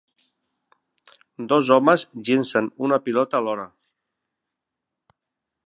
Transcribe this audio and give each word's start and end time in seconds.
Dos 1.51 1.69
homes 1.75 2.05
llencen 2.31 2.71
una 2.87 2.99
pilota 3.09 3.39
alhora 3.43 3.67